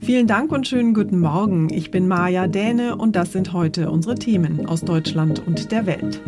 [0.00, 1.68] Vielen Dank und schönen guten Morgen.
[1.70, 6.20] Ich bin Maja Däne und das sind heute unsere Themen aus Deutschland und der Welt.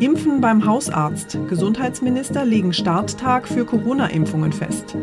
[0.00, 1.38] Impfen beim Hausarzt.
[1.48, 4.96] Gesundheitsminister legen Starttag für Corona-Impfungen fest.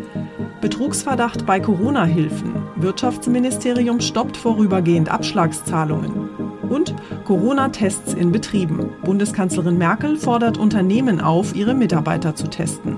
[0.60, 2.54] Betrugsverdacht bei Corona-Hilfen.
[2.76, 6.30] Wirtschaftsministerium stoppt vorübergehend Abschlagszahlungen.
[6.70, 6.94] Und
[7.26, 8.90] Corona-Tests in Betrieben.
[9.04, 12.98] Bundeskanzlerin Merkel fordert Unternehmen auf, ihre Mitarbeiter zu testen.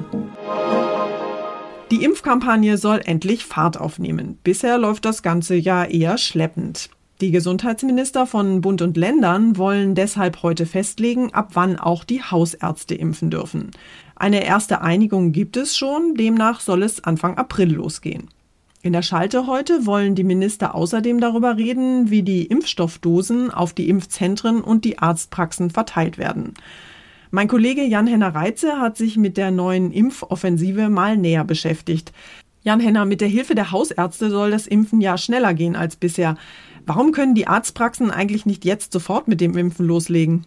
[1.92, 4.38] Die Impfkampagne soll endlich Fahrt aufnehmen.
[4.46, 6.90] Bisher läuft das Ganze ja eher schleppend.
[7.20, 12.96] Die Gesundheitsminister von Bund und Ländern wollen deshalb heute festlegen, ab wann auch die Hausärzte
[12.96, 13.72] impfen dürfen.
[14.16, 18.30] Eine erste Einigung gibt es schon, demnach soll es Anfang April losgehen.
[18.82, 23.90] In der Schalte heute wollen die Minister außerdem darüber reden, wie die Impfstoffdosen auf die
[23.90, 26.54] Impfzentren und die Arztpraxen verteilt werden.
[27.34, 32.12] Mein Kollege Jan-Henner Reitze hat sich mit der neuen Impfoffensive mal näher beschäftigt.
[32.64, 36.36] Jan-Henner, mit der Hilfe der Hausärzte soll das Impfen ja schneller gehen als bisher.
[36.86, 40.46] Warum können die Arztpraxen eigentlich nicht jetzt sofort mit dem Impfen loslegen?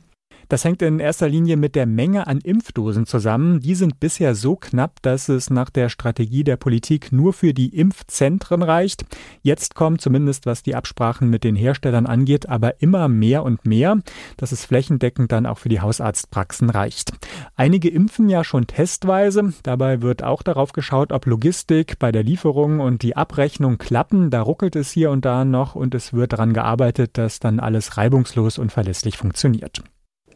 [0.55, 3.59] Das hängt in erster Linie mit der Menge an Impfdosen zusammen.
[3.59, 7.77] Die sind bisher so knapp, dass es nach der Strategie der Politik nur für die
[7.77, 9.05] Impfzentren reicht.
[9.43, 13.99] Jetzt kommt zumindest, was die Absprachen mit den Herstellern angeht, aber immer mehr und mehr,
[14.37, 17.15] dass es flächendeckend dann auch für die Hausarztpraxen reicht.
[17.57, 19.55] Einige impfen ja schon testweise.
[19.65, 24.31] Dabei wird auch darauf geschaut, ob Logistik bei der Lieferung und die Abrechnung klappen.
[24.31, 27.97] Da ruckelt es hier und da noch und es wird daran gearbeitet, dass dann alles
[27.97, 29.83] reibungslos und verlässlich funktioniert.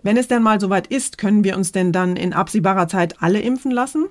[0.03, 3.41] Wenn es denn mal soweit ist, können wir uns denn dann in absehbarer Zeit alle
[3.41, 4.09] impfen lassen?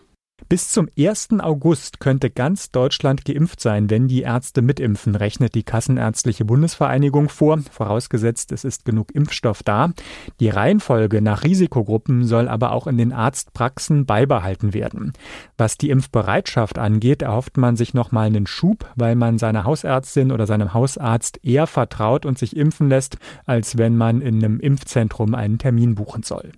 [0.50, 1.42] Bis zum 1.
[1.42, 7.60] August könnte ganz Deutschland geimpft sein, wenn die Ärzte mitimpfen, rechnet die Kassenärztliche Bundesvereinigung vor,
[7.70, 9.92] vorausgesetzt es ist genug Impfstoff da.
[10.40, 15.12] Die Reihenfolge nach Risikogruppen soll aber auch in den Arztpraxen beibehalten werden.
[15.58, 20.48] Was die Impfbereitschaft angeht, erhofft man sich nochmal einen Schub, weil man seiner Hausärztin oder
[20.48, 25.58] seinem Hausarzt eher vertraut und sich impfen lässt, als wenn man in einem Impfzentrum einen
[25.58, 26.54] Termin buchen soll.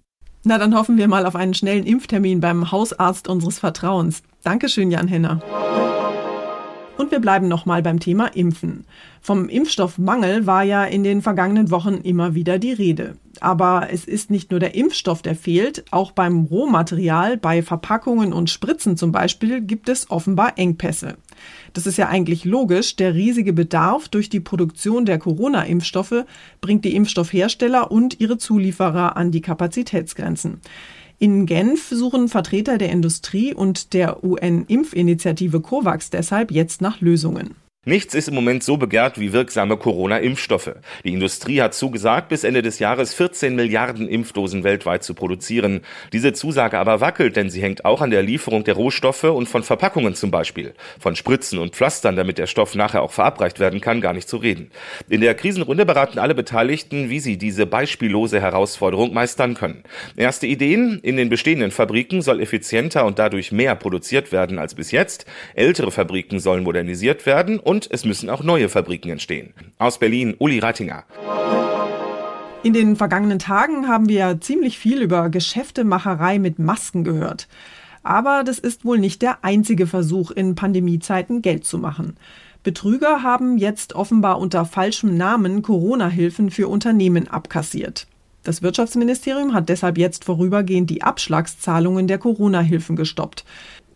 [0.50, 4.24] Na, dann hoffen wir mal auf einen schnellen Impftermin beim Hausarzt unseres Vertrauens.
[4.42, 5.44] Dankeschön, Jan Henner.
[7.00, 8.84] Und wir bleiben nochmal beim Thema Impfen.
[9.22, 13.16] Vom Impfstoffmangel war ja in den vergangenen Wochen immer wieder die Rede.
[13.40, 15.86] Aber es ist nicht nur der Impfstoff, der fehlt.
[15.92, 21.16] Auch beim Rohmaterial, bei Verpackungen und Spritzen zum Beispiel, gibt es offenbar Engpässe.
[21.72, 22.98] Das ist ja eigentlich logisch.
[22.98, 26.26] Der riesige Bedarf durch die Produktion der Corona-Impfstoffe
[26.60, 30.60] bringt die Impfstoffhersteller und ihre Zulieferer an die Kapazitätsgrenzen.
[31.22, 37.56] In Genf suchen Vertreter der Industrie und der UN-Impfinitiative COVAX deshalb jetzt nach Lösungen.
[37.90, 40.76] Nichts ist im Moment so begehrt wie wirksame Corona-Impfstoffe.
[41.04, 45.82] Die Industrie hat zugesagt, bis Ende des Jahres 14 Milliarden Impfdosen weltweit zu produzieren.
[46.14, 49.64] Diese Zusage aber wackelt, denn sie hängt auch an der Lieferung der Rohstoffe und von
[49.64, 50.76] Verpackungen zum Beispiel.
[51.00, 54.38] Von Spritzen und Pflastern, damit der Stoff nachher auch verabreicht werden kann, gar nicht zu
[54.38, 54.70] reden.
[55.10, 59.82] In der Krisenrunde beraten alle Beteiligten, wie sie diese beispiellose Herausforderung meistern können.
[60.16, 61.00] Erste Ideen?
[61.02, 65.26] In den bestehenden Fabriken soll effizienter und dadurch mehr produziert werden als bis jetzt.
[65.56, 69.54] Ältere Fabriken sollen modernisiert werden und und es müssen auch neue Fabriken entstehen.
[69.78, 71.06] Aus Berlin, Uli Rattinger.
[72.62, 77.48] In den vergangenen Tagen haben wir ziemlich viel über Geschäftemacherei mit Masken gehört.
[78.04, 82.18] Aber das ist wohl nicht der einzige Versuch, in Pandemiezeiten Geld zu machen.
[82.64, 88.08] Betrüger haben jetzt offenbar unter falschem Namen Corona-Hilfen für Unternehmen abkassiert.
[88.44, 93.46] Das Wirtschaftsministerium hat deshalb jetzt vorübergehend die Abschlagszahlungen der Corona-Hilfen gestoppt.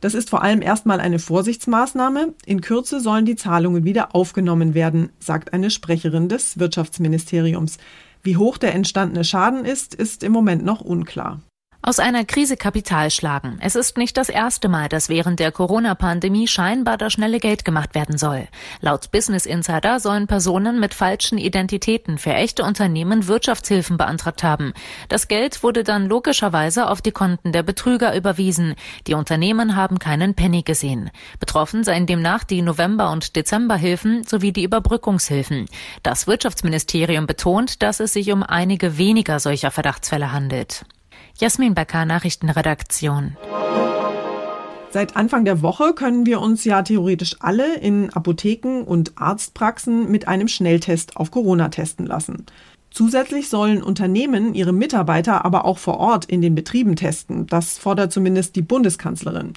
[0.03, 2.33] Das ist vor allem erstmal eine Vorsichtsmaßnahme.
[2.45, 7.77] In Kürze sollen die Zahlungen wieder aufgenommen werden, sagt eine Sprecherin des Wirtschaftsministeriums.
[8.21, 11.39] Wie hoch der entstandene Schaden ist, ist im Moment noch unklar.
[11.85, 13.57] Aus einer Krise Kapital schlagen.
[13.59, 17.93] Es ist nicht das erste Mal, dass während der Corona-Pandemie scheinbar das schnelle Geld gemacht
[17.93, 18.47] werden soll.
[18.79, 24.71] Laut Business Insider sollen Personen mit falschen Identitäten für echte Unternehmen Wirtschaftshilfen beantragt haben.
[25.09, 28.75] Das Geld wurde dann logischerweise auf die Konten der Betrüger überwiesen.
[29.05, 31.11] Die Unternehmen haben keinen Penny gesehen.
[31.41, 35.65] Betroffen seien demnach die November- und Dezemberhilfen sowie die Überbrückungshilfen.
[36.01, 40.85] Das Wirtschaftsministerium betont, dass es sich um einige weniger solcher Verdachtsfälle handelt.
[41.39, 43.35] Jasmin Becker, Nachrichtenredaktion.
[44.91, 50.27] Seit Anfang der Woche können wir uns ja theoretisch alle in Apotheken und Arztpraxen mit
[50.27, 52.45] einem Schnelltest auf Corona testen lassen.
[52.91, 57.47] Zusätzlich sollen Unternehmen ihre Mitarbeiter aber auch vor Ort in den Betrieben testen.
[57.47, 59.53] Das fordert zumindest die Bundeskanzlerin.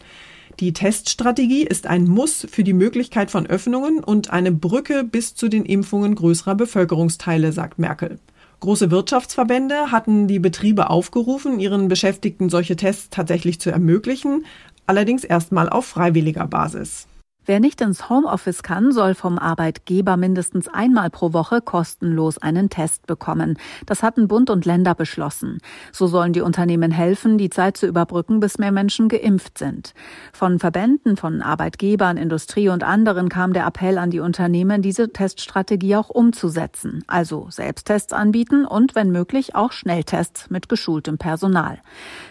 [0.59, 5.49] Die Teststrategie ist ein Muss für die Möglichkeit von Öffnungen und eine Brücke bis zu
[5.49, 8.19] den Impfungen größerer Bevölkerungsteile, sagt Merkel.
[8.61, 14.47] Große Wirtschaftsverbände hatten die Betriebe aufgerufen, ihren Beschäftigten solche Tests tatsächlich zu ermöglichen,
[14.87, 17.07] allerdings erstmal auf freiwilliger Basis.
[17.49, 23.07] Wer nicht ins Homeoffice kann, soll vom Arbeitgeber mindestens einmal pro Woche kostenlos einen Test
[23.07, 23.57] bekommen.
[23.87, 25.59] Das hatten Bund und Länder beschlossen.
[25.93, 29.95] So sollen die Unternehmen helfen, die Zeit zu überbrücken, bis mehr Menschen geimpft sind.
[30.33, 35.95] Von Verbänden, von Arbeitgebern, Industrie und anderen kam der Appell an die Unternehmen, diese Teststrategie
[35.95, 37.05] auch umzusetzen.
[37.07, 41.79] Also Selbsttests anbieten und, wenn möglich, auch Schnelltests mit geschultem Personal.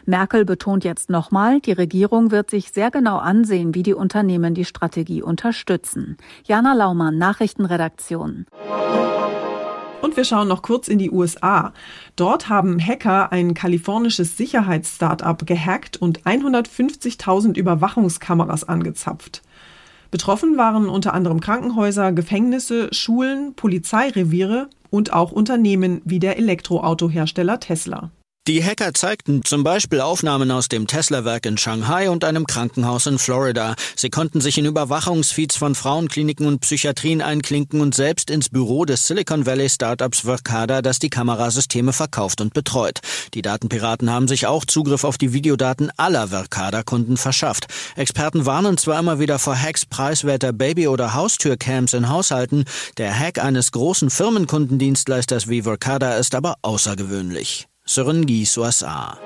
[0.05, 4.65] Merkel betont jetzt nochmal, die Regierung wird sich sehr genau ansehen, wie die Unternehmen die
[4.65, 6.17] Strategie Strategie unterstützen.
[6.45, 8.45] Jana Laumann, Nachrichtenredaktion.
[10.01, 11.73] Und wir schauen noch kurz in die USA.
[12.15, 19.41] Dort haben Hacker ein kalifornisches Sicherheitsstartup gehackt und 150.000 Überwachungskameras angezapft.
[20.11, 28.11] Betroffen waren unter anderem Krankenhäuser, Gefängnisse, Schulen, Polizeireviere und auch Unternehmen wie der Elektroautohersteller Tesla.
[28.47, 33.17] Die Hacker zeigten zum Beispiel Aufnahmen aus dem Tesla-Werk in Shanghai und einem Krankenhaus in
[33.17, 33.73] Florida.
[33.95, 39.07] Sie konnten sich in Überwachungsfeeds von Frauenkliniken und Psychiatrien einklinken und selbst ins Büro des
[39.07, 42.99] Silicon Valley Startups Verkada, das die Kamerasysteme verkauft und betreut.
[43.33, 47.65] Die Datenpiraten haben sich auch Zugriff auf die Videodaten aller Verkada-Kunden verschafft.
[47.95, 52.65] Experten warnen zwar immer wieder vor Hacks preiswerter Baby- oder Haustürcams in Haushalten.
[52.99, 57.67] Der Hack eines großen Firmenkundendienstleisters wie Verkada ist aber außergewöhnlich.
[57.87, 59.19] Serengi USA.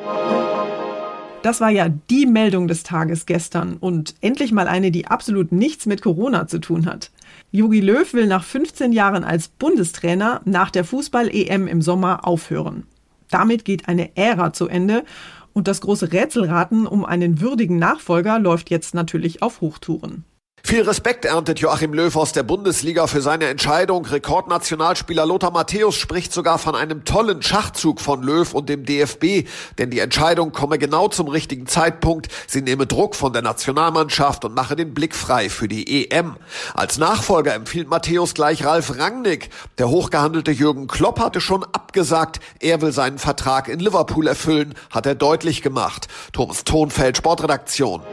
[1.44, 5.86] Das war ja die Meldung des Tages gestern und endlich mal eine, die absolut nichts
[5.86, 7.10] mit Corona zu tun hat.
[7.52, 12.84] Jogi Löw will nach 15 Jahren als Bundestrainer nach der Fußball-EM im Sommer aufhören.
[13.32, 15.06] Damit geht eine Ära zu Ende
[15.54, 20.26] und das große Rätselraten um einen würdigen Nachfolger läuft jetzt natürlich auf Hochtouren.
[20.70, 24.06] Viel Respekt erntet Joachim Löw aus der Bundesliga für seine Entscheidung.
[24.06, 29.48] Rekordnationalspieler Lothar Matthäus spricht sogar von einem tollen Schachzug von Löw und dem DFB,
[29.80, 32.28] denn die Entscheidung komme genau zum richtigen Zeitpunkt.
[32.46, 36.36] Sie nehme Druck von der Nationalmannschaft und mache den Blick frei für die EM.
[36.76, 39.50] Als Nachfolger empfiehlt Matthäus gleich Ralf Rangnick.
[39.80, 45.08] Der hochgehandelte Jürgen Klopp hatte schon abgesagt, er will seinen Vertrag in Liverpool erfüllen, hat
[45.08, 46.08] er deutlich gemacht.
[46.32, 48.04] Thomas Tonfeld, Sportredaktion.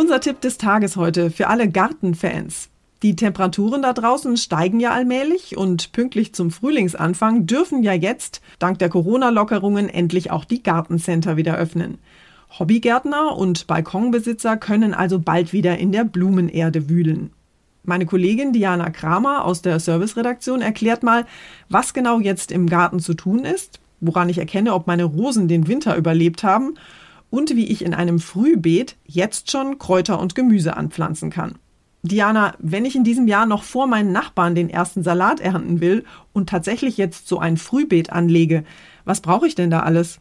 [0.00, 2.70] Unser Tipp des Tages heute für alle Gartenfans.
[3.02, 8.78] Die Temperaturen da draußen steigen ja allmählich und pünktlich zum Frühlingsanfang dürfen ja jetzt, dank
[8.78, 11.98] der Corona-Lockerungen, endlich auch die Gartencenter wieder öffnen.
[12.58, 17.34] Hobbygärtner und Balkonbesitzer können also bald wieder in der Blumenerde wühlen.
[17.82, 21.26] Meine Kollegin Diana Kramer aus der Serviceredaktion erklärt mal,
[21.68, 25.68] was genau jetzt im Garten zu tun ist, woran ich erkenne, ob meine Rosen den
[25.68, 26.78] Winter überlebt haben
[27.30, 31.54] und wie ich in einem Frühbeet jetzt schon Kräuter und Gemüse anpflanzen kann.
[32.02, 36.04] Diana, wenn ich in diesem Jahr noch vor meinen Nachbarn den ersten Salat ernten will
[36.32, 38.64] und tatsächlich jetzt so ein Frühbeet anlege,
[39.04, 40.20] was brauche ich denn da alles?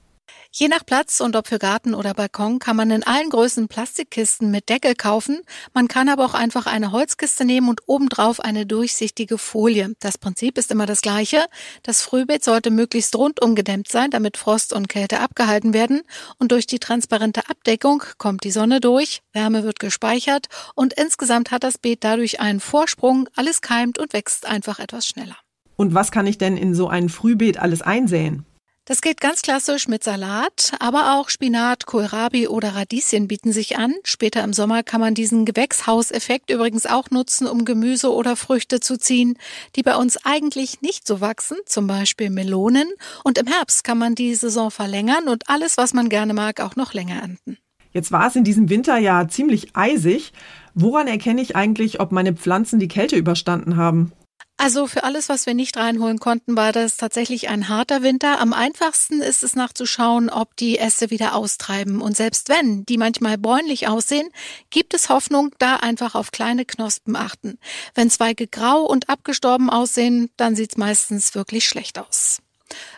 [0.51, 4.49] Je nach Platz und ob für Garten oder Balkon kann man in allen Größen Plastikkisten
[4.49, 5.41] mit Deckel kaufen.
[5.73, 9.93] Man kann aber auch einfach eine Holzkiste nehmen und obendrauf eine durchsichtige Folie.
[9.99, 11.45] Das Prinzip ist immer das gleiche.
[11.83, 16.01] Das Frühbeet sollte möglichst rundum gedämmt sein, damit Frost und Kälte abgehalten werden.
[16.39, 21.63] Und durch die transparente Abdeckung kommt die Sonne durch, Wärme wird gespeichert und insgesamt hat
[21.63, 23.29] das Beet dadurch einen Vorsprung.
[23.35, 25.37] Alles keimt und wächst einfach etwas schneller.
[25.75, 28.45] Und was kann ich denn in so ein Frühbeet alles einsäen?
[28.89, 33.93] Das geht ganz klassisch mit Salat, aber auch Spinat, Kohlrabi oder Radieschen bieten sich an.
[34.03, 38.97] Später im Sommer kann man diesen Gewächshauseffekt übrigens auch nutzen, um Gemüse oder Früchte zu
[38.97, 39.37] ziehen,
[39.75, 42.87] die bei uns eigentlich nicht so wachsen, zum Beispiel Melonen.
[43.23, 46.75] Und im Herbst kann man die Saison verlängern und alles, was man gerne mag, auch
[46.75, 47.59] noch länger ernten.
[47.91, 50.33] Jetzt war es in diesem Winter ja ziemlich eisig.
[50.73, 54.13] Woran erkenne ich eigentlich, ob meine Pflanzen die Kälte überstanden haben?
[54.61, 58.41] Also für alles, was wir nicht reinholen konnten, war das tatsächlich ein harter Winter.
[58.41, 62.01] Am einfachsten ist es nachzuschauen, ob die Äste wieder austreiben.
[62.01, 64.29] Und selbst wenn die manchmal bräunlich aussehen,
[64.69, 67.57] gibt es Hoffnung, da einfach auf kleine Knospen achten.
[67.95, 72.39] Wenn Zweige grau und abgestorben aussehen, dann sieht's meistens wirklich schlecht aus.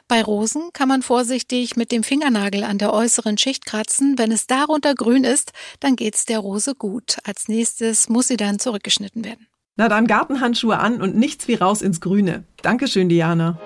[0.07, 4.17] Bei Rosen kann man vorsichtig mit dem Fingernagel an der äußeren Schicht kratzen.
[4.17, 7.19] Wenn es darunter grün ist, dann geht's der Rose gut.
[7.23, 9.45] Als nächstes muss sie dann zurückgeschnitten werden.
[9.81, 12.43] Na dann Gartenhandschuhe an und nichts wie raus ins Grüne.
[12.61, 13.57] Dankeschön, Diana.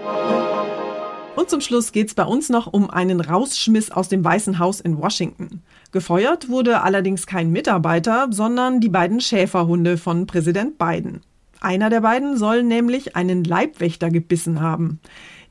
[1.36, 4.98] Und zum Schluss geht's bei uns noch um einen Rausschmiss aus dem Weißen Haus in
[4.98, 5.62] Washington.
[5.92, 11.20] Gefeuert wurde allerdings kein Mitarbeiter, sondern die beiden Schäferhunde von Präsident Biden.
[11.60, 15.02] Einer der beiden soll nämlich einen Leibwächter gebissen haben.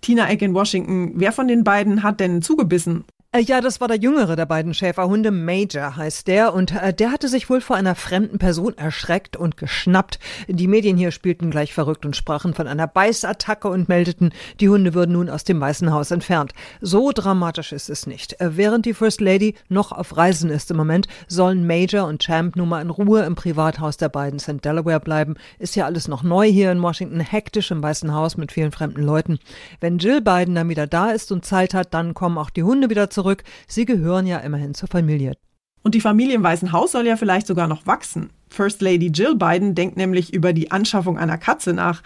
[0.00, 3.04] Tina Eck in Washington, wer von den beiden hat denn zugebissen
[3.40, 7.26] ja, das war der jüngere der beiden Schäferhunde, Major heißt der, und äh, der hatte
[7.26, 10.20] sich wohl vor einer fremden Person erschreckt und geschnappt.
[10.46, 14.94] Die Medien hier spielten gleich verrückt und sprachen von einer Beißattacke und meldeten, die Hunde
[14.94, 16.52] würden nun aus dem Weißen Haus entfernt.
[16.80, 18.40] So dramatisch ist es nicht.
[18.40, 22.54] Äh, während die First Lady noch auf Reisen ist im Moment, sollen Major und Champ
[22.54, 24.64] nun mal in Ruhe im Privathaus der beiden St.
[24.64, 25.34] Delaware bleiben.
[25.58, 29.02] Ist ja alles noch neu hier in Washington, hektisch im Weißen Haus mit vielen fremden
[29.02, 29.40] Leuten.
[29.80, 32.90] Wenn Jill Biden dann wieder da ist und Zeit hat, dann kommen auch die Hunde
[32.90, 33.42] wieder zurück zurück.
[33.66, 35.34] Sie gehören ja immerhin zur Familie.
[35.82, 38.30] Und die Familie im Weißen Haus soll ja vielleicht sogar noch wachsen.
[38.48, 42.02] First Lady Jill Biden denkt nämlich über die Anschaffung einer Katze nach.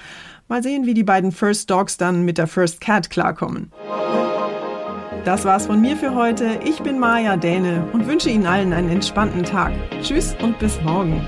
[0.48, 3.70] Mal sehen, wie die beiden First Dogs dann mit der First Cat klarkommen.
[5.24, 6.58] Das war's von mir für heute.
[6.64, 9.72] Ich bin Maja Däne und wünsche Ihnen allen einen entspannten Tag.
[10.00, 11.26] Tschüss und bis morgen.